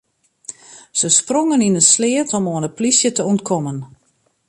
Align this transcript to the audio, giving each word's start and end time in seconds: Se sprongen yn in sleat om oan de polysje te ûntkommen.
Se 0.99 1.07
sprongen 1.19 1.65
yn 1.67 1.77
in 1.81 1.87
sleat 1.91 2.29
om 2.37 2.49
oan 2.51 2.65
de 2.65 2.71
polysje 2.77 3.09
te 3.13 3.23
ûntkommen. 3.31 3.77